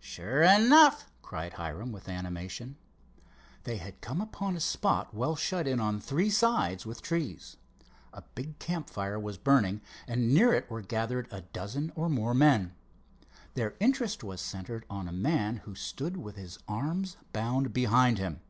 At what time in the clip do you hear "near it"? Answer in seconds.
10.34-10.68